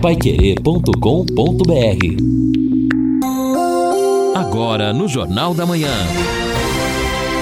[0.00, 0.96] Paiquerê.com.br
[4.34, 5.92] Agora no Jornal da Manhã.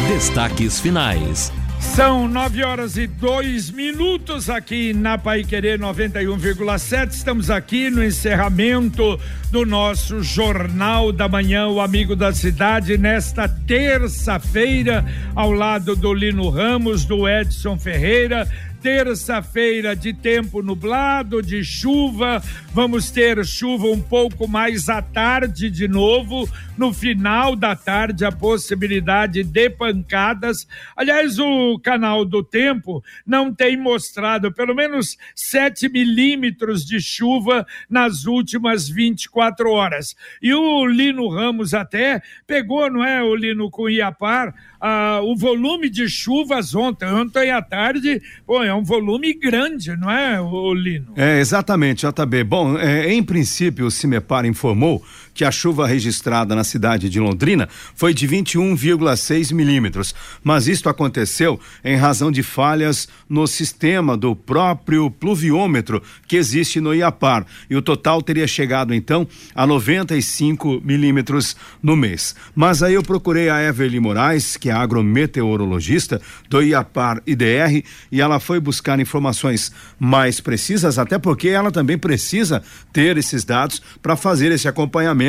[0.09, 1.53] Destaques finais.
[1.79, 7.11] São nove horas e dois minutos aqui na Pai Querer 91,7.
[7.11, 9.21] Estamos aqui no encerramento
[9.53, 15.05] do nosso Jornal da Manhã, o Amigo da Cidade, nesta terça-feira,
[15.35, 18.49] ao lado do Lino Ramos, do Edson Ferreira
[18.83, 22.43] terça-feira de tempo nublado, de chuva.
[22.73, 26.49] Vamos ter chuva um pouco mais à tarde de novo.
[26.77, 30.67] No final da tarde, a possibilidade de pancadas.
[30.97, 38.27] Aliás, o canal do tempo não tem mostrado pelo menos 7 milímetros de chuva nas
[38.27, 40.15] últimas 24 horas.
[40.41, 45.91] E o Lino Ramos até pegou, não é, o Lino com Iapar, ah, o volume
[45.91, 50.39] de chuvas ontem, ontem à tarde, pô, é um volume grande, não é,
[50.75, 51.13] Lino?
[51.17, 52.45] É, exatamente, JB.
[52.45, 55.03] Bom, é, em princípio, o CIMEPAR informou
[55.39, 61.61] que a chuva registrada na cidade de Londrina foi de 21,6 milímetros, mas isto aconteceu
[61.85, 67.83] em razão de falhas no sistema do próprio pluviômetro que existe no Iapar, e o
[67.83, 72.35] total teria chegado então a 95 milímetros no mês.
[72.53, 78.41] Mas aí eu procurei a Evelyn Moraes, que é agrometeorologista do Iapar IDR, e ela
[78.41, 82.61] foi buscar informações mais precisas, até porque ela também precisa
[82.93, 85.28] ter esses dados para fazer esse acompanhamento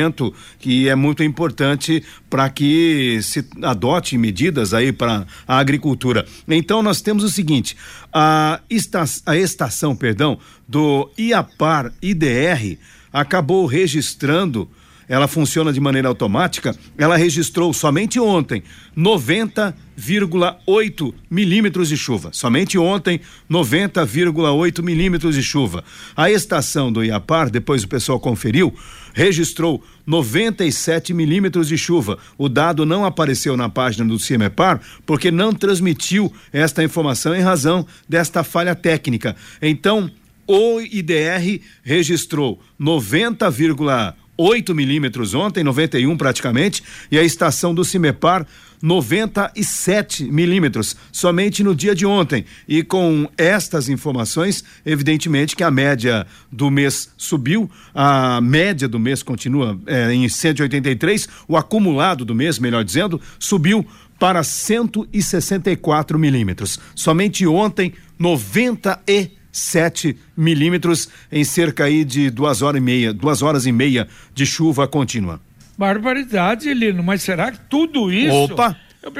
[0.58, 6.26] que é muito importante para que se adote medidas aí para a agricultura.
[6.48, 7.76] Então nós temos o seguinte,
[8.12, 12.78] a, esta, a estação, perdão, do IAPAR IDR
[13.12, 14.68] acabou registrando
[15.10, 18.62] ela funciona de maneira automática, ela registrou somente ontem
[18.96, 22.30] 90,8 milímetros de chuva.
[22.32, 25.82] Somente ontem, 90,8 milímetros de chuva.
[26.16, 28.72] A estação do Iapar, depois o pessoal conferiu,
[29.12, 32.16] registrou 97 milímetros de chuva.
[32.38, 37.84] O dado não apareceu na página do CIMEPAR porque não transmitiu esta informação em razão
[38.08, 39.34] desta falha técnica.
[39.60, 40.08] Então,
[40.46, 48.46] o IDR registrou 90,8 8 milímetros ontem, 91 praticamente, e a estação do Cimepar
[48.82, 52.46] 97 milímetros, somente no dia de ontem.
[52.66, 59.22] E com estas informações, evidentemente que a média do mês subiu, a média do mês
[59.22, 63.86] continua é, em 183, o acumulado do mês, melhor dizendo, subiu
[64.18, 66.80] para 164 milímetros.
[66.94, 73.66] Somente ontem, 97 7 milímetros em cerca aí de duas horas e meia, duas horas
[73.66, 75.40] e meia de chuva contínua.
[75.76, 78.34] Barbaridade, Lino, mas será que tudo isso?
[78.34, 78.76] Opa!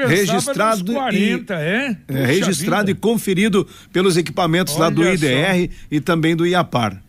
[0.07, 1.97] registrado 40, e, é?
[2.07, 2.99] é registrado vida.
[2.99, 5.73] e conferido pelos equipamentos Olha lá do IDR só.
[5.89, 7.01] e também do IAPAR.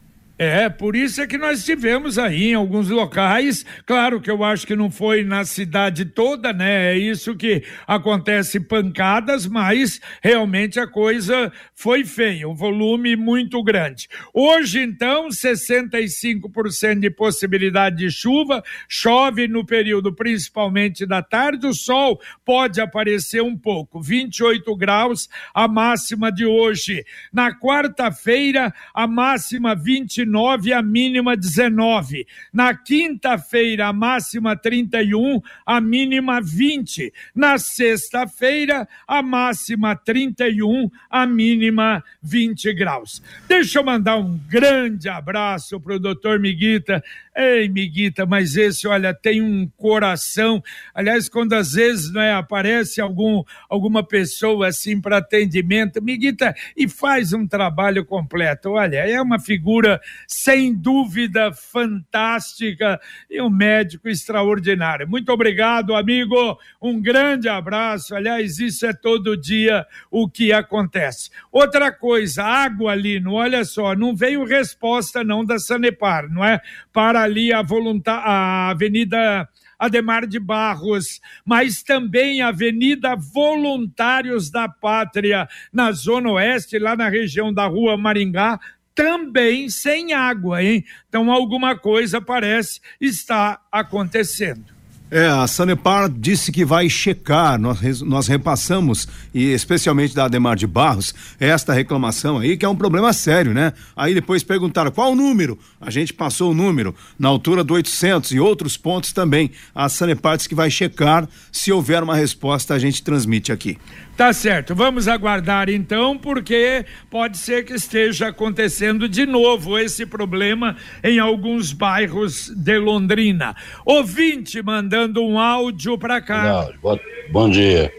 [0.45, 4.67] É, por isso é que nós tivemos aí em alguns locais, claro que eu acho
[4.67, 6.93] que não foi na cidade toda, né?
[6.95, 14.09] É isso que acontece pancadas, mas realmente a coisa foi feia, um volume muito grande.
[14.35, 22.21] Hoje, então, 65% de possibilidade de chuva, chove no período principalmente da tarde, o sol
[22.45, 27.05] pode aparecer um pouco, 28 graus a máxima de hoje.
[27.33, 32.27] Na quarta-feira, a máxima 29 19, a mínima 19.
[32.53, 37.13] Na quinta-feira, a máxima 31, a mínima 20.
[37.35, 43.23] Na sexta-feira, a máxima 31, a mínima 20 graus.
[43.47, 47.05] Deixa eu mandar um grande abraço para o doutor Miguita,
[47.35, 50.63] Ei, Miguita, mas esse, olha, tem um coração.
[50.95, 57.33] Aliás, quando às vezes é aparece algum, alguma pessoa assim para atendimento, Miguita, e faz
[57.33, 58.73] um trabalho completo.
[58.73, 59.99] Olha, é uma figura
[60.29, 63.01] sem dúvida fantástica
[63.31, 65.09] e um médico extraordinário.
[65.09, 66.59] Muito obrigado, amigo.
[66.83, 68.15] Um grande abraço.
[68.15, 71.31] Aliás, isso é todo dia o que acontece.
[71.51, 76.61] Outra coisa, água ali, não olha só, não veio resposta não da Sanepar, não é?
[76.93, 77.65] Para ali a,
[78.09, 79.49] a Avenida
[79.79, 87.09] Ademar de Barros, mas também a Avenida Voluntários da Pátria, na Zona Oeste, lá na
[87.09, 88.61] região da Rua Maringá,
[88.95, 90.85] também sem água, hein?
[91.09, 94.82] Então alguma coisa parece estar acontecendo.
[95.15, 100.67] É, a Sanepar disse que vai checar, nós, nós repassamos, e especialmente da Ademar de
[100.67, 103.75] Barros, esta reclamação aí, que é um problema sério, né?
[103.95, 108.33] Aí depois perguntaram qual o número, a gente passou o número, na altura do 800
[108.33, 109.51] e outros pontos também.
[109.75, 113.77] A Sanepar disse que vai checar, se houver uma resposta, a gente transmite aqui.
[114.23, 120.77] Tá certo, vamos aguardar então, porque pode ser que esteja acontecendo de novo esse problema
[121.03, 123.57] em alguns bairros de Londrina.
[123.85, 126.71] Ouvinte mandando um áudio para cá.
[126.85, 127.01] Não,
[127.33, 127.93] bom dia.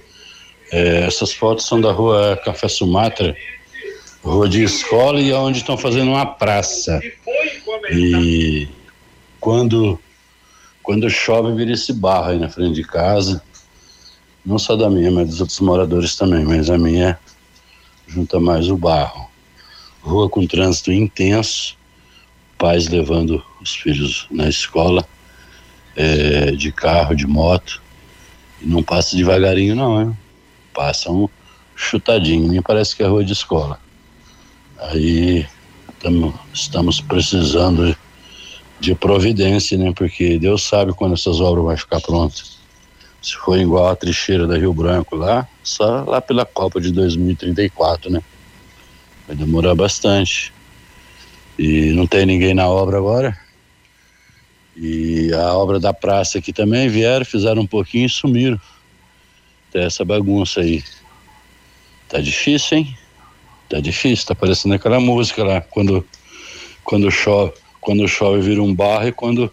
[0.71, 3.35] É, essas fotos são da rua Café Sumatra,
[4.23, 7.01] rua de escola e onde estão fazendo uma praça.
[7.91, 8.69] E
[9.41, 9.99] quando,
[10.81, 13.43] quando chove, vira esse barro aí na frente de casa
[14.45, 17.17] não só da minha, mas dos outros moradores também, mas a minha
[18.07, 19.29] junta mais o barro.
[20.01, 21.77] Rua com trânsito intenso,
[22.57, 25.07] pais levando os filhos na escola,
[25.95, 27.81] é, de carro, de moto,
[28.61, 30.17] e não passa devagarinho não, hein?
[30.73, 31.29] Passam
[31.75, 33.79] chutadinho, me parece que é rua de escola.
[34.77, 35.45] Aí
[35.99, 37.95] tamo, estamos precisando
[38.79, 39.93] de providência, né?
[39.95, 42.62] Porque Deus sabe quando essas obras vão ficar prontas.
[43.23, 48.11] Se for igual a trecheira da Rio Branco lá, só lá pela Copa de 2034,
[48.11, 48.21] né?
[49.25, 50.53] Vai demorar bastante.
[51.57, 53.37] E não tem ninguém na obra agora.
[54.75, 58.59] E a obra da praça aqui também vieram, fizeram um pouquinho e sumiram.
[59.71, 60.83] Tem essa bagunça aí.
[62.09, 62.97] Tá difícil, hein?
[63.69, 66.05] Tá difícil, tá parecendo aquela música lá, quando,
[66.83, 69.51] quando chove, quando chove vira um barro e quando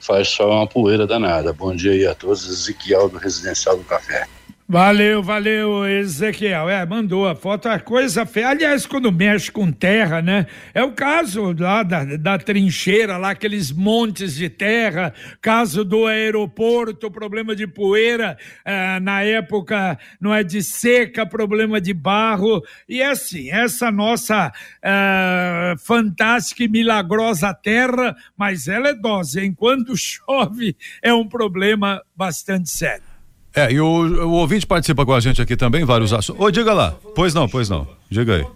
[0.00, 1.52] faz só uma poeira danada.
[1.52, 4.26] Bom dia aí a todos, Ezequiel do Residencial do Café.
[4.70, 6.68] Valeu, valeu, Ezequiel.
[6.68, 8.50] É, mandou a foto, a coisa feia.
[8.50, 10.46] Aliás, quando mexe com terra, né?
[10.74, 17.10] É o caso lá da, da trincheira, lá aqueles montes de terra, caso do aeroporto,
[17.10, 22.62] problema de poeira, é, na época não é de seca, problema de barro.
[22.86, 29.42] E é assim, essa nossa é, fantástica e milagrosa terra, mas ela é dose.
[29.42, 33.07] Enquanto chove, é um problema bastante sério.
[33.54, 36.44] É, e o, o ouvinte participa com a gente aqui também, vários assuntos.
[36.44, 36.94] Ô, diga lá.
[37.14, 37.86] Pois não, pois não.
[38.10, 38.46] Diga aí.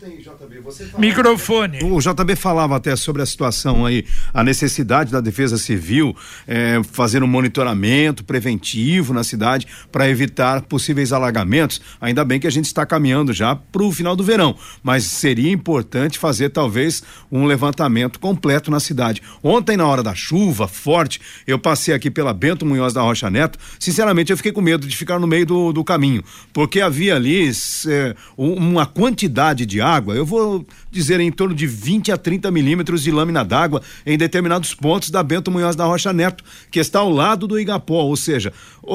[0.97, 1.81] Microfone.
[1.85, 6.17] O JB falava até sobre a situação aí, a necessidade da Defesa Civil
[6.49, 11.83] é, fazer um monitoramento preventivo na cidade para evitar possíveis alagamentos.
[12.01, 15.53] Ainda bem que a gente está caminhando já para o final do verão, mas seria
[15.53, 19.21] importante fazer talvez um levantamento completo na cidade.
[19.43, 23.59] Ontem, na hora da chuva forte, eu passei aqui pela Bento Munhoz da Rocha Neto.
[23.79, 27.51] Sinceramente, eu fiquei com medo de ficar no meio do, do caminho, porque havia ali
[27.87, 32.51] é, uma quantidade quantidade de água, eu vou dizer em torno de 20 a 30
[32.51, 37.01] milímetros de lâmina d'água em determinados pontos da Bento Munhoz da Rocha Neto, que está
[37.01, 38.53] ao lado do Igapó, ou seja,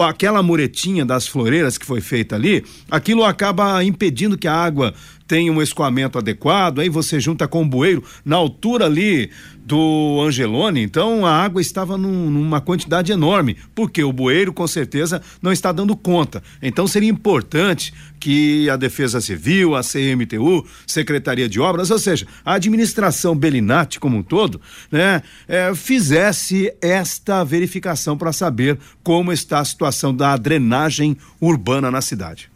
[0.07, 4.93] aquela muretinha das floreiras que foi feita ali, aquilo acaba impedindo que a água
[5.27, 9.29] tem um escoamento adequado, aí você junta com o bueiro na altura ali
[9.67, 15.21] do Angelone, então a água estava num, numa quantidade enorme, porque o bueiro com certeza
[15.41, 16.41] não está dando conta.
[16.61, 22.53] Então seria importante que a Defesa Civil, a CMTU, Secretaria de Obras, ou seja, a
[22.53, 29.65] administração Belinati como um todo, né, é, fizesse esta verificação para saber como está a
[29.65, 32.49] situação da drenagem urbana na cidade.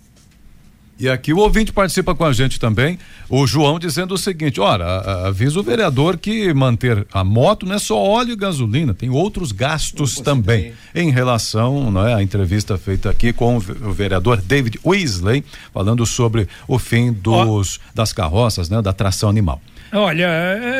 [1.01, 5.25] E aqui o ouvinte participa com a gente também, o João dizendo o seguinte: ora,
[5.25, 9.51] avisa o vereador que manter a moto não é só óleo e gasolina, tem outros
[9.51, 10.74] gastos também.
[10.94, 13.59] Em relação é, à entrevista feita aqui com o
[13.92, 15.44] vereador David Weasley,
[15.74, 17.95] falando sobre o fim dos, oh.
[17.95, 19.59] das carroças, né, da tração animal.
[19.92, 20.30] Olha,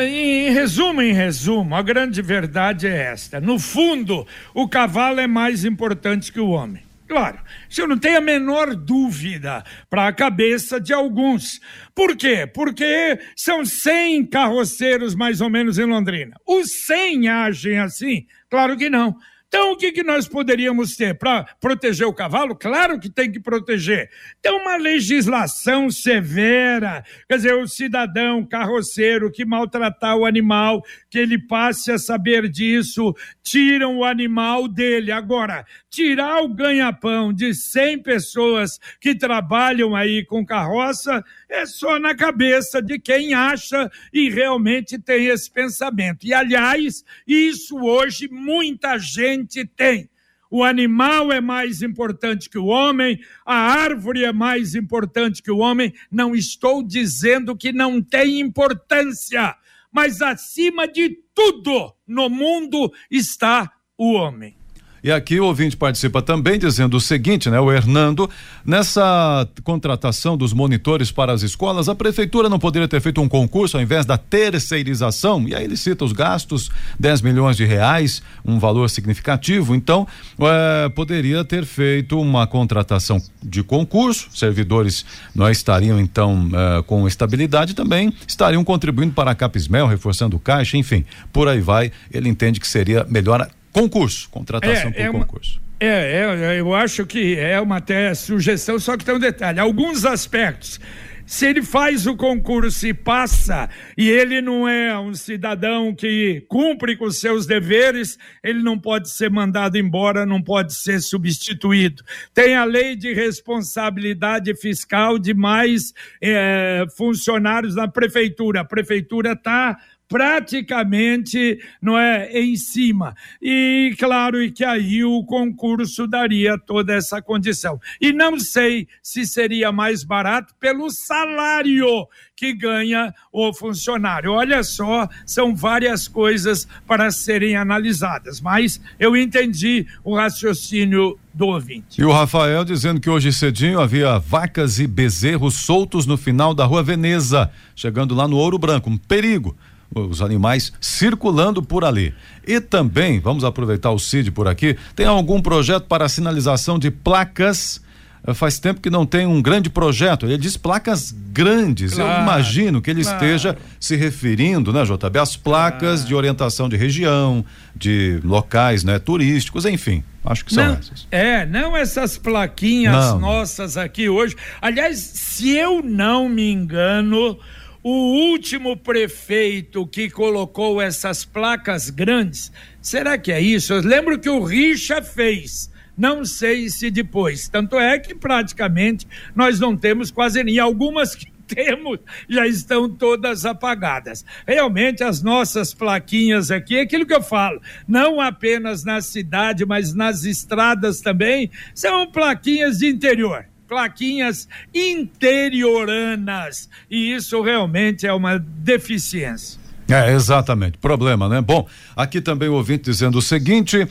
[0.06, 4.24] em resumo, em resumo, a grande verdade é esta: no fundo,
[4.54, 6.91] o cavalo é mais importante que o homem.
[7.12, 11.60] Claro, isso eu não tenho a menor dúvida para a cabeça de alguns.
[11.94, 12.46] Por quê?
[12.46, 16.34] Porque são 100 carroceiros mais ou menos em Londrina.
[16.48, 18.26] Os 100 agem assim?
[18.48, 19.14] Claro que não.
[19.54, 22.56] Então, o que, que nós poderíamos ter para proteger o cavalo?
[22.56, 24.08] Claro que tem que proteger.
[24.40, 31.38] Tem uma legislação severa, quer dizer, o cidadão carroceiro que maltratar o animal, que ele
[31.38, 35.12] passe a saber disso, tiram o animal dele.
[35.12, 42.14] Agora, tirar o ganha-pão de 100 pessoas que trabalham aí com carroça é só na
[42.14, 46.24] cabeça de quem acha e realmente tem esse pensamento.
[46.24, 50.08] E, aliás, isso hoje muita gente tem.
[50.50, 55.58] O animal é mais importante que o homem, a árvore é mais importante que o
[55.58, 55.94] homem.
[56.10, 59.56] Não estou dizendo que não tem importância,
[59.90, 64.61] mas acima de tudo no mundo está o homem.
[65.04, 67.58] E aqui o ouvinte participa também dizendo o seguinte, né?
[67.58, 68.30] O Hernando,
[68.64, 73.76] nessa contratação dos monitores para as escolas, a prefeitura não poderia ter feito um concurso
[73.76, 75.48] ao invés da terceirização?
[75.48, 79.74] E aí ele cita os gastos, 10 milhões de reais, um valor significativo.
[79.74, 80.06] Então,
[80.38, 85.04] é, poderia ter feito uma contratação de concurso, servidores
[85.34, 90.76] nós estariam então é, com estabilidade também, estariam contribuindo para a Capismel, reforçando o caixa,
[90.76, 91.90] enfim, por aí vai.
[92.12, 95.56] Ele entende que seria melhor concurso, contratação é, por é concurso.
[95.56, 95.62] Uma...
[95.80, 99.58] É, é, eu acho que é uma até sugestão, só que tem um detalhe.
[99.58, 100.78] Alguns aspectos
[101.26, 106.96] se ele faz o concurso e passa, e ele não é um cidadão que cumpre
[106.96, 112.02] com seus deveres, ele não pode ser mandado embora, não pode ser substituído.
[112.34, 118.60] Tem a lei de responsabilidade fiscal de mais é, funcionários na prefeitura.
[118.60, 119.78] A prefeitura está
[120.12, 123.16] praticamente não é em cima.
[123.40, 127.80] E claro e que aí o concurso daria toda essa condição.
[127.98, 134.32] E não sei se seria mais barato pelo salário que ganha o funcionário.
[134.32, 142.00] Olha só, são várias coisas para serem analisadas, mas eu entendi o raciocínio do ouvinte.
[142.00, 146.66] E o Rafael dizendo que hoje cedinho havia vacas e bezerros soltos no final da
[146.66, 149.56] rua Veneza, chegando lá no Ouro Branco, um perigo
[149.94, 152.14] os animais circulando por ali.
[152.46, 157.80] E também, vamos aproveitar o CID por aqui, tem algum projeto para sinalização de placas?
[158.26, 160.26] Eh, faz tempo que não tem um grande projeto.
[160.26, 161.94] Ele diz placas grandes.
[161.94, 163.16] Claro, Eu imagino que ele claro.
[163.16, 166.06] esteja se referindo, né, JB, às placas claro.
[166.08, 167.44] de orientação de região,
[167.74, 170.04] de locais, né, turísticos, enfim.
[170.24, 171.08] Acho que são não, essas.
[171.10, 173.18] É, não essas plaquinhas não.
[173.18, 174.36] nossas aqui hoje.
[174.60, 177.36] Aliás, se eu não me engano,
[177.82, 183.72] o último prefeito que colocou essas placas grandes, será que é isso?
[183.72, 185.70] Eu lembro que o Richa fez.
[185.98, 187.48] Não sei se depois.
[187.48, 191.98] Tanto é que praticamente nós não temos quase nem algumas que temos
[192.28, 194.24] já estão todas apagadas.
[194.46, 199.92] Realmente as nossas plaquinhas aqui, é aquilo que eu falo, não apenas na cidade, mas
[199.92, 206.68] nas estradas também, são plaquinhas de interior plaquinhas interioranas.
[206.90, 209.58] E isso realmente é uma deficiência.
[209.88, 210.76] É, exatamente.
[210.78, 211.40] Problema, né?
[211.40, 213.88] Bom, aqui também o ouvinte dizendo o seguinte: uh,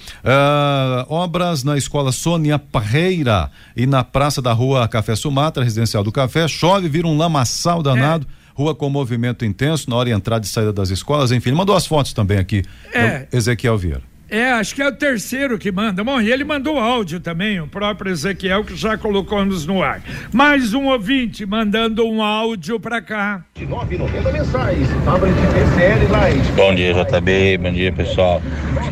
[1.09, 6.47] obras na escola Sônia Parreira e na praça da rua Café Sumatra, residencial do Café,
[6.47, 8.27] chove, vira um lamaçal danado.
[8.37, 8.41] É.
[8.53, 11.87] Rua com movimento intenso na hora de entrada e saída das escolas, enfim, mandou as
[11.87, 12.63] fotos também aqui.
[12.93, 13.27] É.
[13.31, 14.10] Ezequiel Vieira.
[14.31, 16.01] É, acho que é o terceiro que manda.
[16.05, 20.01] Bom, e ele mandou áudio também, o próprio Ezequiel, que já colocou-nos no ar.
[20.31, 23.43] Mais um ouvinte mandando um áudio para cá.
[23.55, 26.51] De 9,90 mensais, de PCL Light.
[26.55, 28.41] Bom dia, JB, bom dia, pessoal.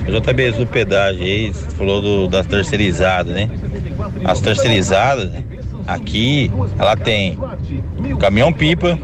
[0.05, 3.49] JB, do pedágio aí, você falou do, das terceirizadas, né?
[4.25, 5.31] As terceirizadas,
[5.87, 7.39] aqui, ela tem
[8.19, 8.99] caminhão-pipa,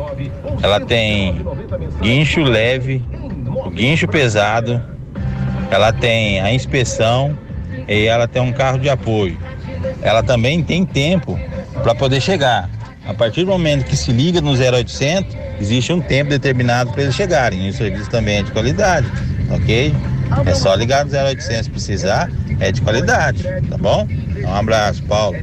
[0.62, 1.46] ela tem
[2.02, 3.02] guincho leve,
[3.74, 4.95] guincho pesado,
[5.72, 7.38] ela tem a inspeção
[7.88, 9.38] e ela tem um carro de apoio.
[10.02, 11.40] Ela também tem tempo
[11.84, 12.70] para poder chegar.
[13.06, 17.16] A partir do momento que se liga no 0800, existe um tempo determinado para eles
[17.16, 17.68] chegarem.
[17.68, 19.08] E o serviço também é de qualidade,
[19.52, 19.94] ok?
[20.46, 24.08] É só ligar no 0800 se precisar, é de qualidade, tá bom?
[24.44, 25.38] Um abraço, Paulo.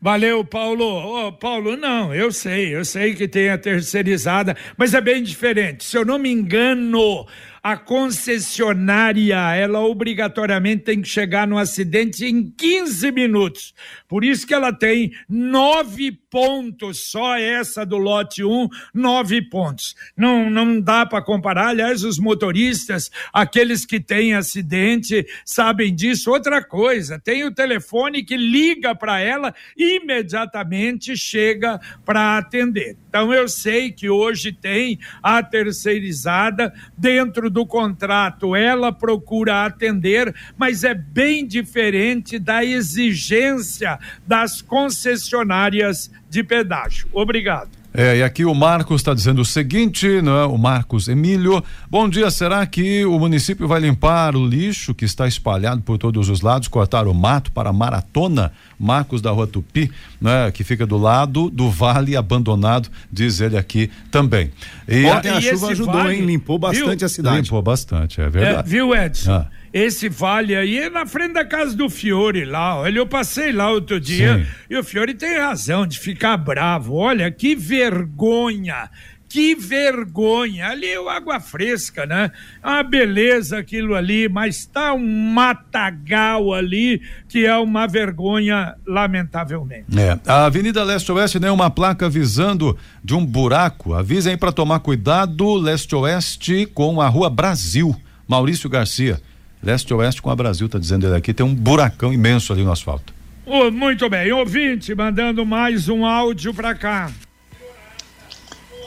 [0.00, 0.84] Valeu, Paulo.
[0.84, 5.84] Oh, Paulo, não, eu sei, eu sei que tem a terceirizada, mas é bem diferente.
[5.84, 7.24] Se eu não me engano,
[7.62, 13.72] a concessionária, ela obrigatoriamente tem que chegar no acidente em 15 minutos.
[14.08, 19.94] Por isso que ela tem nove pontos, só essa do lote 1, nove pontos.
[20.16, 21.68] Não, não dá para comparar.
[21.68, 26.30] Aliás, os motoristas, aqueles que têm acidente, sabem disso.
[26.30, 32.96] Outra coisa, tem o telefone que liga para ela e imediatamente chega para atender.
[33.10, 40.84] Então, eu sei que hoje tem a terceirizada dentro do contrato ela procura atender, mas
[40.84, 47.06] é bem diferente da exigência das concessionárias de pedágio.
[47.12, 47.68] Obrigado.
[47.94, 50.44] É, e aqui o Marcos está dizendo o seguinte, né?
[50.44, 51.62] O Marcos Emílio.
[51.90, 56.30] Bom dia, será que o município vai limpar o lixo que está espalhado por todos
[56.30, 58.50] os lados, cortar o mato para a maratona?
[58.80, 60.50] Marcos da Rua Tupi, né?
[60.52, 64.50] Que fica do lado do vale abandonado, diz ele aqui também.
[64.88, 66.24] E Ontem a, a chuva ajudou, vale, hein?
[66.24, 67.06] Limpou bastante viu?
[67.06, 67.42] a cidade.
[67.42, 68.70] Limpou bastante, é verdade.
[68.70, 69.32] É, viu, Edson?
[69.32, 72.76] Ah esse vale aí é na frente da casa do Fiore lá.
[72.78, 74.46] Olha, eu passei lá outro dia Sim.
[74.68, 76.94] e o Fiore tem razão de ficar bravo.
[76.94, 78.90] Olha, que vergonha
[79.28, 80.68] Que vergonha!
[80.68, 82.30] Ali é água fresca, né?
[82.62, 87.00] A beleza aquilo ali, mas tá um matagal ali
[87.30, 89.86] que é uma vergonha, lamentavelmente.
[89.98, 90.18] É.
[90.30, 93.94] A Avenida Leste-Oeste tem uma placa avisando de um buraco.
[93.94, 97.96] Avisem para tomar cuidado, Leste-Oeste com a Rua Brasil.
[98.28, 99.18] Maurício Garcia.
[99.62, 103.14] Leste-Oeste com a Brasil, tá dizendo ele aqui, tem um buracão imenso ali no asfalto.
[103.46, 107.10] Oh, muito bem, ouvinte, mandando mais um áudio para cá.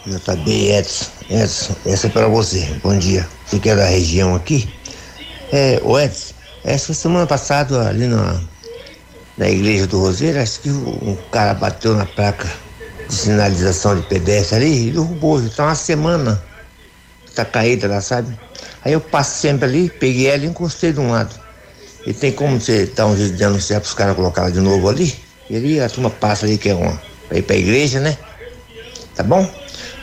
[0.06, 2.80] JB Edson, Edson, essa é para você.
[2.84, 3.28] Bom dia.
[3.46, 4.70] Você que é da região aqui?
[5.52, 8.40] É, o Edson, essa semana passada ali na,
[9.38, 12.48] na igreja do Roseiro, acho que um cara bateu na placa
[13.08, 15.40] de sinalização de pedestre ali e derrubou.
[15.44, 16.42] Está uma semana.
[17.36, 18.38] Tá caída lá, sabe?
[18.84, 21.36] Aí eu passo sempre ali, peguei ela e encostei de um lado.
[22.08, 24.62] E tem como você dar um jeito de anunciar para os caras colocar ela de
[24.62, 25.14] novo ali?
[25.50, 27.02] E ali a turma passa ali que é uma.
[27.28, 28.18] Pra ir pra igreja, né?
[29.16, 29.50] Tá bom?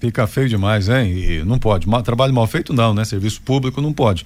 [0.00, 1.12] Fica feio demais, hein?
[1.12, 1.86] E não pode.
[2.02, 3.04] Trabalho mal feito, não, né?
[3.04, 4.24] Serviço público não pode.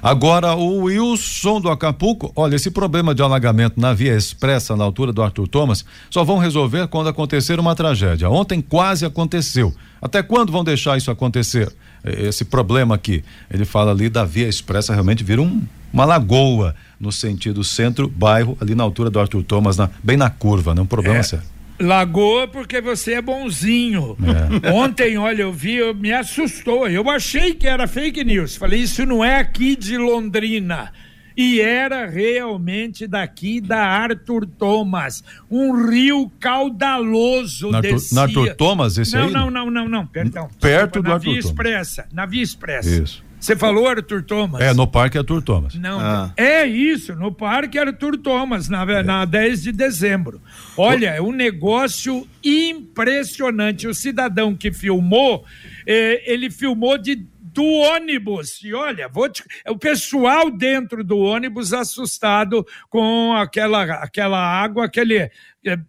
[0.00, 5.12] Agora, o Wilson do Acapulco, olha, esse problema de alagamento na via expressa na altura
[5.12, 8.30] do Arthur Thomas só vão resolver quando acontecer uma tragédia.
[8.30, 9.74] Ontem quase aconteceu.
[10.00, 11.74] Até quando vão deixar isso acontecer?
[12.04, 15.60] Esse problema aqui, ele fala ali da via expressa realmente vira um,
[15.92, 20.72] uma lagoa no sentido centro-bairro, ali na altura do Arthur Thomas, na, bem na curva,
[20.72, 20.82] né?
[20.82, 21.22] Um problema é.
[21.24, 21.55] sério.
[21.78, 24.16] Lagoa porque você é bonzinho.
[24.62, 24.70] É.
[24.72, 26.88] Ontem, olha, eu vi, eu, me assustou.
[26.88, 28.56] Eu achei que era fake news.
[28.56, 30.92] Falei, isso não é aqui de Londrina.
[31.36, 35.22] E era realmente daqui da Arthur Thomas.
[35.50, 38.14] Um rio caudaloso na descia.
[38.14, 39.32] Na Arthur Thomas, esse não, aí?
[39.32, 40.48] Não, não, não, não, perdão.
[40.58, 41.44] Perto do na Arthur Via Thomas.
[41.44, 43.02] Expressa, na Via Expressa.
[43.02, 43.25] Isso.
[43.38, 44.60] Você falou Arthur Thomas?
[44.60, 45.74] É, no Parque Arthur Thomas.
[45.74, 46.32] Não, ah.
[46.36, 49.02] é isso, no Parque Arthur Thomas, na, é.
[49.02, 50.40] na 10 de dezembro.
[50.76, 53.86] Olha, é um negócio impressionante.
[53.86, 55.44] O cidadão que filmou,
[55.86, 58.62] eh, ele filmou de do ônibus.
[58.62, 59.42] E olha, vou te...
[59.66, 65.30] o pessoal dentro do ônibus assustado com aquela, aquela água, aquele,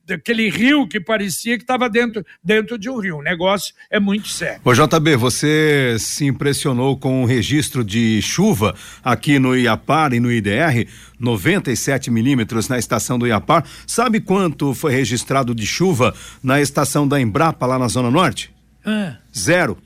[0.09, 3.17] aquele rio que parecia que estava dentro, dentro de um rio.
[3.17, 4.61] O negócio é muito sério.
[4.63, 10.31] Ô JB, você se impressionou com o registro de chuva aqui no Iapar e no
[10.31, 10.87] IDR,
[11.19, 13.65] 97 milímetros na estação do Iapar.
[13.85, 18.53] Sabe quanto foi registrado de chuva na estação da Embrapa lá na Zona Norte?
[18.85, 19.17] Ah.
[19.35, 19.77] Zero.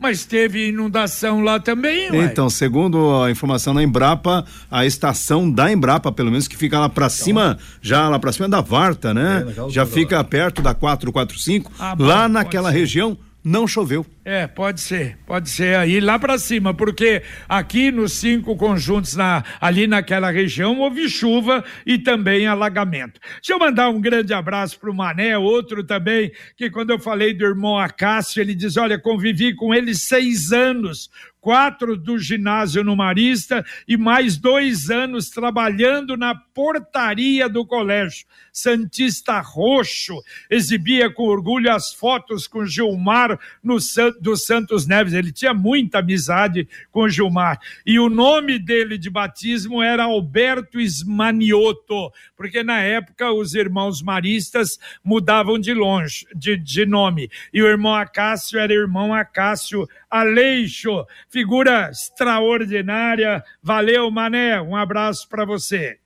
[0.00, 2.24] Mas teve inundação lá também, ué.
[2.24, 6.88] Então, segundo a informação da Embrapa, a estação da Embrapa, pelo menos que fica lá
[6.88, 9.44] para então, cima, já lá para cima da Varta, né?
[9.46, 14.04] É, já fica perto da 445, ah, lá bom, naquela região não choveu.
[14.24, 19.42] É, pode ser, pode ser aí lá para cima, porque aqui nos cinco conjuntos na,
[19.60, 23.20] ali naquela região houve chuva e também alagamento.
[23.34, 27.44] Deixa eu mandar um grande abraço pro Mané, outro também, que quando eu falei do
[27.44, 31.08] irmão Acácio, ele diz, olha, convivi com ele seis anos,
[31.40, 38.26] quatro do ginásio no Marista e mais dois anos trabalhando na portaria do colégio.
[38.52, 40.14] Santista Roxo
[40.50, 43.78] exibia com orgulho as fotos com Gilmar no
[44.20, 45.12] dos Santos Neves.
[45.12, 47.58] Ele tinha muita amizade com Gilmar.
[47.86, 54.78] E o nome dele de batismo era Alberto Esmanioto, porque na época os irmãos maristas
[55.02, 57.30] mudavam de longe, de, de nome.
[57.52, 63.42] E o irmão Acácio era irmão Acácio Aleixo, figura extraordinária.
[63.62, 64.60] Valeu, Mané.
[64.60, 65.98] Um abraço para você.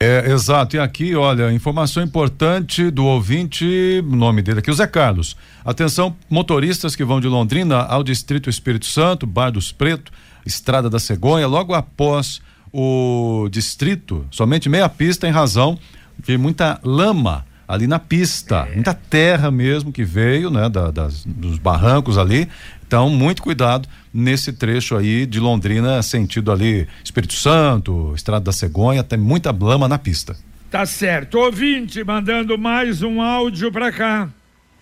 [0.00, 0.76] É, exato.
[0.76, 5.36] E aqui, olha, informação importante do ouvinte, nome dele aqui, o Zé Carlos.
[5.64, 10.12] Atenção, motoristas que vão de Londrina ao Distrito Espírito Santo, Bar dos Preto,
[10.44, 15.78] Estrada da Cegonha, logo após o distrito, somente meia pista em razão
[16.18, 18.74] de muita lama ali na pista, é.
[18.74, 22.48] muita terra mesmo que veio, né, da, das, dos barrancos ali.
[22.86, 29.02] Então, muito cuidado nesse trecho aí de Londrina, sentido ali Espírito Santo, Estrada da Cegonha,
[29.02, 30.36] tem muita blama na pista.
[30.70, 31.38] Tá certo.
[31.38, 34.28] Ouvinte, mandando mais um áudio para cá.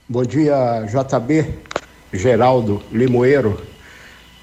[0.08, 1.46] Bom dia, JB,
[2.12, 3.62] Geraldo Limoeiro.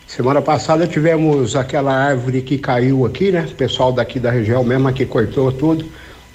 [0.07, 3.47] Semana passada tivemos aquela árvore que caiu aqui, né?
[3.51, 5.85] O pessoal daqui da região mesmo aqui cortou tudo.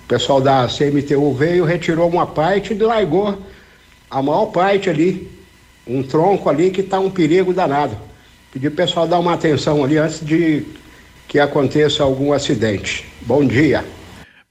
[0.05, 3.39] O pessoal da CMTU veio, retirou uma parte e largou
[4.11, 5.31] a maior parte ali.
[5.87, 7.97] Um tronco ali que está um perigo danado.
[8.53, 10.65] Pedir o pessoal dar uma atenção ali antes de
[11.27, 13.07] que aconteça algum acidente.
[13.23, 13.85] Bom dia.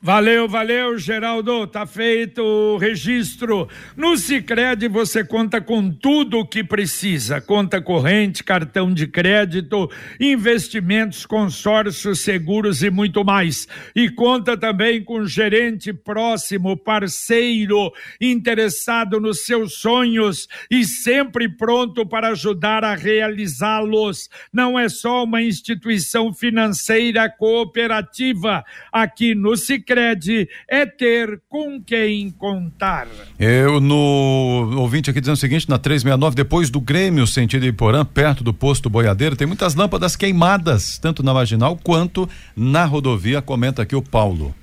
[0.06, 1.66] Valeu, valeu, Geraldo.
[1.66, 3.70] Tá feito o registro.
[3.96, 9.90] No Sicredi você conta com tudo o que precisa: conta corrente, cartão de crédito,
[10.20, 13.66] investimentos, consórcios, seguros e muito mais.
[13.96, 17.90] E conta também com gerente próximo, parceiro,
[18.20, 24.30] interessado nos seus sonhos e sempre pronto para ajudar a realizá-los.
[24.52, 28.66] Não é só uma instituição financeira cooperativa.
[28.92, 33.08] Aqui no Sicredi Sicredi é ter com quem contar.
[33.40, 38.44] Eu no ouvinte aqui dizendo o seguinte, na 369, depois do Grêmio, sentido Iporã, perto
[38.44, 43.96] do posto Boiadeiro, tem muitas lâmpadas queimadas, tanto na marginal quanto na rodovia, comenta aqui
[43.96, 44.56] o Paulo.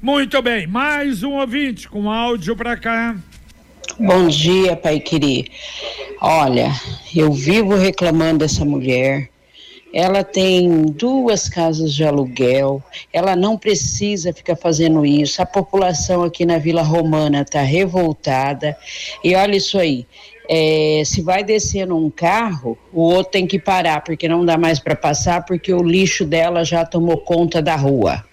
[0.00, 3.14] Muito bem, mais um ouvinte com áudio para cá.
[4.00, 5.50] Bom dia, Pai Queri.
[6.20, 6.72] Olha,
[7.14, 9.31] eu vivo reclamando dessa mulher
[9.92, 15.42] ela tem duas casas de aluguel, ela não precisa ficar fazendo isso.
[15.42, 18.76] A população aqui na Vila Romana está revoltada.
[19.22, 20.06] E olha isso aí.
[20.48, 24.80] É, se vai descendo um carro, o outro tem que parar, porque não dá mais
[24.80, 28.24] para passar, porque o lixo dela já tomou conta da rua.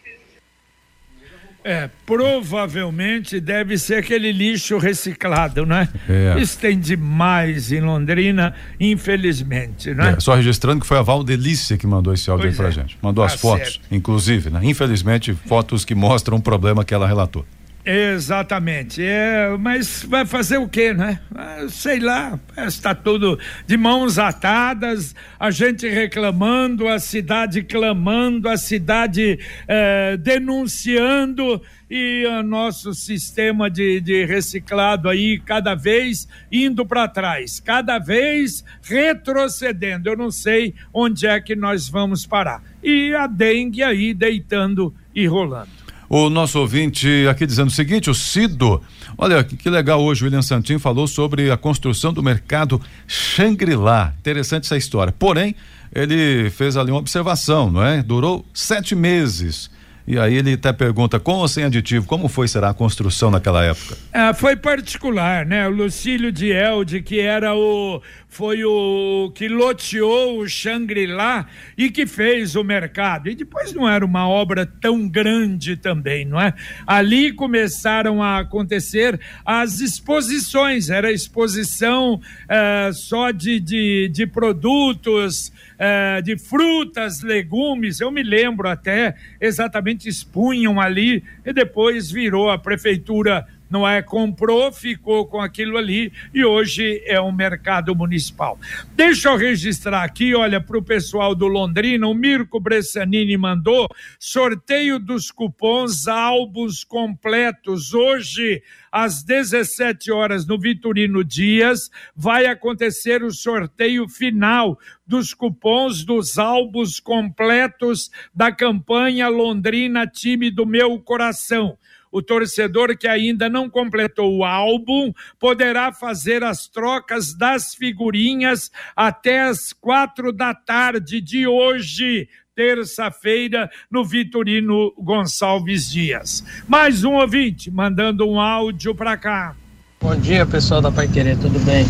[1.69, 5.87] É, provavelmente deve ser aquele lixo reciclado, né?
[6.09, 6.41] É.
[6.41, 10.15] Isso tem demais em Londrina, infelizmente, né?
[10.17, 12.71] É, só registrando que foi a Valdelícia que mandou esse áudio pois aí pra é.
[12.71, 12.97] gente.
[12.99, 13.85] Mandou tá as fotos, certo.
[13.91, 14.61] inclusive, né?
[14.63, 17.45] Infelizmente, fotos que mostram o problema que ela relatou.
[17.85, 19.01] Exatamente.
[19.01, 21.19] É, mas vai fazer o quê, né?
[21.33, 28.57] Ah, sei lá, está tudo de mãos atadas, a gente reclamando, a cidade clamando, a
[28.57, 37.07] cidade é, denunciando e o nosso sistema de, de reciclado aí cada vez indo para
[37.07, 40.09] trás, cada vez retrocedendo.
[40.09, 42.61] Eu não sei onde é que nós vamos parar.
[42.83, 45.78] E a dengue aí deitando e rolando.
[46.09, 48.81] O nosso ouvinte aqui dizendo o seguinte, o Cido,
[49.15, 54.15] olha que legal hoje o William Santin falou sobre a construção do mercado Shangri-La.
[54.19, 55.13] Interessante essa história.
[55.13, 55.55] Porém,
[55.93, 58.01] ele fez ali uma observação, não é?
[58.01, 59.69] Durou sete meses
[60.09, 63.63] e aí ele até pergunta, com ou sem aditivo, como foi, será, a construção naquela
[63.63, 63.95] época?
[64.11, 65.67] Ah, foi particular, né?
[65.67, 71.45] O Lucílio de Elde, que era o, foi o que loteou o Shangri-La
[71.77, 73.29] e que fez o mercado.
[73.29, 76.55] E depois não era uma obra tão grande também, não é?
[76.87, 86.21] Ali começaram a acontecer as exposições, era exposição eh, só de, de, de produtos, eh,
[86.21, 93.47] de frutas, legumes, eu me lembro até, exatamente expunham ali e depois virou a prefeitura
[93.69, 94.01] não é?
[94.01, 98.57] Comprou, ficou com aquilo ali e hoje é um mercado municipal.
[98.95, 103.87] Deixa eu registrar aqui, olha, para o pessoal do Londrina, o Mirko Bressanini mandou
[104.19, 107.93] sorteio dos cupons álbuns completos.
[107.93, 116.37] Hoje, às 17 horas, no Vitorino Dias, vai acontecer o sorteio final dos cupons dos
[116.37, 121.77] álbuns completos da campanha Londrina Time do Meu Coração.
[122.11, 129.41] O torcedor que ainda não completou o álbum poderá fazer as trocas das figurinhas até
[129.41, 136.43] as quatro da tarde de hoje, terça-feira, no Vitorino Gonçalves Dias.
[136.67, 139.55] Mais um ouvinte mandando um áudio para cá.
[140.01, 141.85] Bom dia, pessoal da Pai Querer, tudo bem?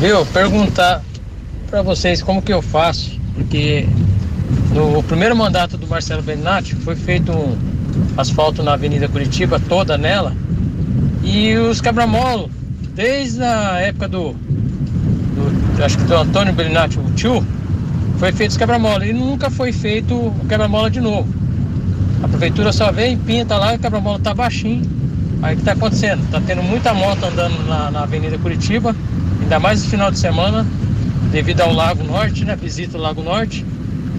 [0.00, 0.24] Viu?
[0.26, 1.02] Perguntar
[1.68, 3.86] para vocês como que eu faço, porque
[4.72, 7.73] no primeiro mandato do Marcelo Benatti foi feito um
[8.16, 10.32] asfalto na Avenida Curitiba toda nela
[11.24, 12.50] e os quebra-molos,
[12.94, 17.44] desde a época do, do, acho que do Antônio Benatti, o tio,
[18.18, 21.26] foi feito os quebra-mola e nunca foi feito o quebra-mola de novo.
[22.22, 24.82] A prefeitura só vem, pinta lá e o quebra-mola tá baixinho.
[25.42, 26.22] Aí o que está acontecendo?
[26.24, 28.94] Está tendo muita moto andando na, na, Avenida Curitiba,
[29.40, 30.66] ainda mais no final de semana,
[31.30, 32.54] devido ao Lago Norte, né?
[32.54, 33.64] Visita o Lago Norte.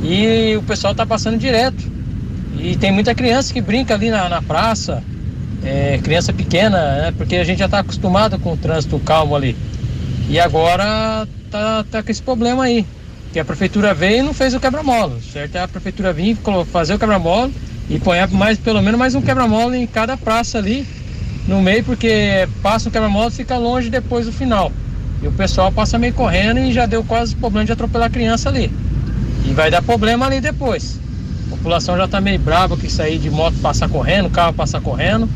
[0.03, 1.94] E o pessoal está passando direto.
[2.65, 5.03] E tem muita criança que brinca ali na, na praça,
[5.63, 7.13] é, criança pequena, né?
[7.15, 9.55] Porque a gente já está acostumado com o trânsito calmo ali.
[10.27, 12.83] E agora tá, tá com esse problema aí.
[13.31, 15.19] Que a prefeitura veio e não fez o quebra-mola.
[15.31, 15.55] Certo?
[15.55, 16.35] É a prefeitura vir
[16.71, 17.51] fazer o quebra-mola
[17.87, 20.87] e põe mais, pelo menos mais um quebra-mola em cada praça ali
[21.47, 24.71] no meio, porque passa o quebra-mola e fica longe depois do final.
[25.21, 28.49] E o pessoal passa meio correndo e já deu quase problema de atropelar a criança
[28.49, 28.71] ali.
[29.47, 31.04] E vai dar problema ali depois.
[31.45, 35.29] A população já tá meio brava que sair de moto passar correndo, carro passar correndo.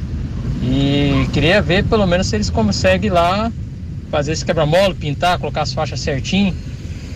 [0.61, 3.51] E queria ver pelo menos se eles conseguem lá
[4.09, 6.53] fazer esse quebra-mola, pintar, colocar as faixas certinho,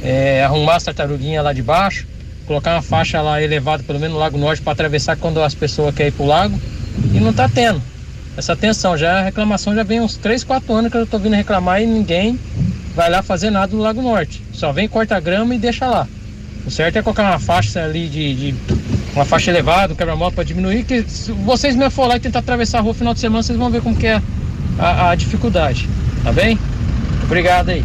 [0.01, 2.05] é, arrumar as tartaruguinhas lá de baixo,
[2.45, 5.93] colocar uma faixa lá elevada, pelo menos no Lago Norte, para atravessar quando as pessoas
[5.93, 6.59] querem ir pro lago.
[7.13, 7.81] E não tá tendo
[8.37, 8.97] essa atenção.
[8.97, 11.85] Já a reclamação já vem uns 3, 4 anos que eu tô vindo reclamar e
[11.85, 12.39] ninguém
[12.95, 14.43] vai lá fazer nada no Lago Norte.
[14.53, 16.07] Só vem, corta grama e deixa lá.
[16.65, 18.55] O certo é colocar uma faixa ali de, de
[19.15, 22.39] uma faixa elevada, um quebra-mola para diminuir, que se vocês mesmo for lá e tentar
[22.39, 24.21] atravessar a rua no final de semana, vocês vão ver como que é
[24.79, 25.87] a, a dificuldade.
[26.23, 26.57] Tá bem?
[27.23, 27.83] Obrigado aí.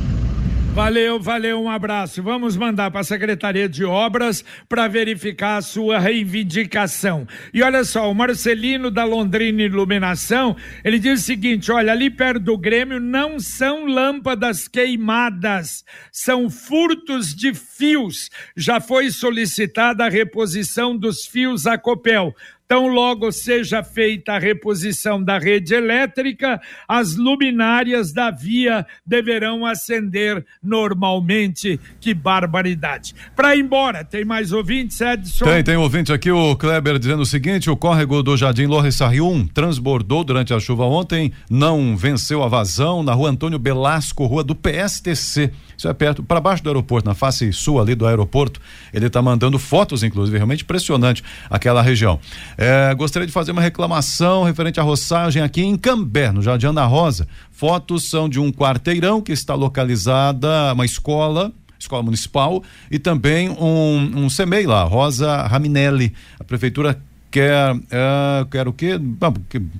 [0.72, 2.22] Valeu, valeu, um abraço.
[2.22, 7.26] Vamos mandar para a Secretaria de Obras para verificar a sua reivindicação.
[7.52, 12.40] E olha só, o Marcelino da Londrina Iluminação, ele diz o seguinte: olha, ali perto
[12.40, 18.30] do Grêmio não são lâmpadas queimadas, são furtos de fios.
[18.56, 22.32] Já foi solicitada a reposição dos fios a Copel.
[22.68, 30.44] Tão logo seja feita a reposição da rede elétrica, as luminárias da via deverão acender
[30.62, 31.80] normalmente.
[31.98, 33.14] Que barbaridade.
[33.34, 35.46] Para ir embora, tem mais ouvintes, Edson?
[35.46, 40.22] Tem, tem ouvinte aqui, o Kleber dizendo o seguinte: o córrego do Jardim Lorrissarium transbordou
[40.22, 45.50] durante a chuva ontem, não venceu a vazão na rua Antônio Belasco, rua do PSTC.
[45.74, 48.60] Isso é perto, para baixo do aeroporto, na face sul ali do aeroporto.
[48.92, 52.20] Ele está mandando fotos, inclusive, realmente impressionante aquela região.
[52.60, 56.84] É, gostaria de fazer uma reclamação referente à roçagem aqui em Cambé, no Jardim Ana
[56.86, 57.28] Rosa.
[57.52, 64.26] Fotos são de um quarteirão que está localizada, uma escola, escola municipal, e também um,
[64.26, 66.12] um lá, Rosa Raminelli.
[66.40, 69.00] A prefeitura quer, é, quer o quê?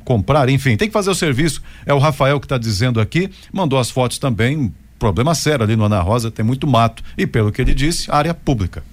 [0.05, 1.61] Comprar, enfim, tem que fazer o serviço.
[1.85, 4.73] É o Rafael que está dizendo aqui, mandou as fotos também.
[5.01, 7.03] Problema sério ali no Ana Rosa, tem muito mato.
[7.17, 8.85] E pelo que ele disse, área pública.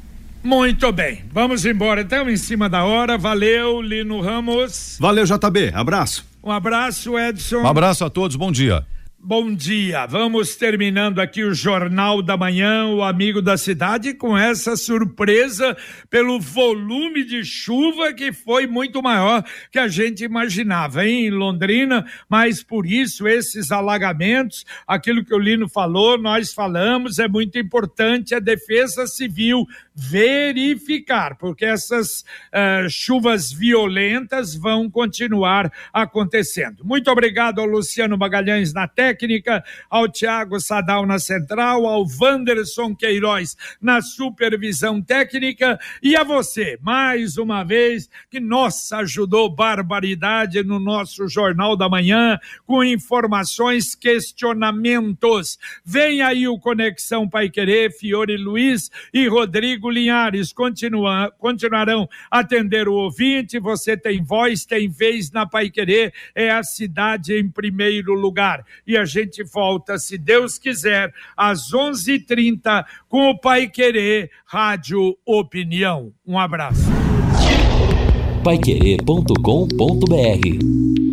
[0.45, 3.17] Muito bem, vamos embora então em cima da hora.
[3.17, 4.95] Valeu, Lino Ramos.
[4.99, 5.71] Valeu, JB.
[5.73, 6.23] Abraço.
[6.43, 7.63] Um abraço, Edson.
[7.63, 8.85] Um abraço a todos, bom dia.
[9.27, 14.75] Bom dia, vamos terminando aqui o Jornal da Manhã, o Amigo da Cidade, com essa
[14.77, 15.75] surpresa
[16.11, 22.05] pelo volume de chuva que foi muito maior que a gente imaginava hein, em Londrina,
[22.29, 28.35] mas por isso esses alagamentos, aquilo que o Lino falou, nós falamos, é muito importante
[28.35, 32.21] a Defesa Civil verificar, porque essas
[32.53, 36.85] uh, chuvas violentas vão continuar acontecendo.
[36.85, 39.14] Muito obrigado ao Luciano Magalhães na técnica,
[39.89, 47.37] ao Tiago Sadal na central, ao Wanderson Queiroz na supervisão técnica e a você, mais
[47.37, 55.57] uma vez, que nossa ajudou barbaridade no nosso Jornal da Manhã, com informações, questionamentos.
[55.83, 62.93] Vem aí o Conexão Pai Querer, Fiore Luiz e Rodrigo Linhares continua, continuarão atender o
[62.93, 63.59] ouvinte.
[63.59, 68.65] Você tem voz, tem vez na Pai Querer, é a cidade em primeiro lugar.
[68.85, 76.11] E a gente volta, se Deus quiser, às 11:30 com o Pai Querer Rádio Opinião.
[76.25, 76.85] Um abraço.
[78.43, 81.04] Paiquerê.com.br